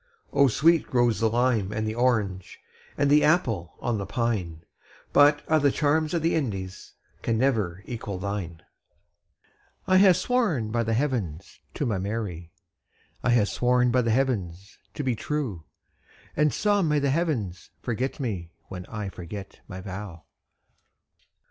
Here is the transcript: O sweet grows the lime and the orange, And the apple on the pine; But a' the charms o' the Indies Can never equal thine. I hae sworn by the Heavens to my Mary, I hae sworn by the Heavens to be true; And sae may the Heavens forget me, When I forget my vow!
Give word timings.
O 0.33 0.47
sweet 0.47 0.87
grows 0.87 1.19
the 1.19 1.29
lime 1.29 1.71
and 1.71 1.87
the 1.87 1.93
orange, 1.93 2.59
And 2.97 3.07
the 3.07 3.23
apple 3.23 3.75
on 3.81 3.99
the 3.99 4.07
pine; 4.07 4.63
But 5.13 5.43
a' 5.47 5.59
the 5.59 5.71
charms 5.71 6.15
o' 6.15 6.17
the 6.17 6.33
Indies 6.33 6.93
Can 7.21 7.37
never 7.37 7.83
equal 7.85 8.17
thine. 8.17 8.63
I 9.85 9.99
hae 9.99 10.13
sworn 10.13 10.71
by 10.71 10.81
the 10.81 10.95
Heavens 10.95 11.59
to 11.75 11.85
my 11.85 11.99
Mary, 11.99 12.51
I 13.23 13.29
hae 13.29 13.45
sworn 13.45 13.91
by 13.91 14.01
the 14.01 14.09
Heavens 14.09 14.79
to 14.95 15.03
be 15.03 15.15
true; 15.15 15.65
And 16.35 16.51
sae 16.51 16.81
may 16.81 16.97
the 16.97 17.11
Heavens 17.11 17.69
forget 17.83 18.19
me, 18.19 18.53
When 18.69 18.87
I 18.87 19.07
forget 19.09 19.59
my 19.67 19.81
vow! 19.81 20.23